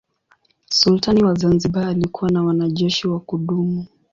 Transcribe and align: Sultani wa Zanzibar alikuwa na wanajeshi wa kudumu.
Sultani 0.69 1.23
wa 1.23 1.33
Zanzibar 1.33 1.87
alikuwa 1.87 2.31
na 2.31 2.43
wanajeshi 2.43 3.07
wa 3.07 3.19
kudumu. 3.19 3.85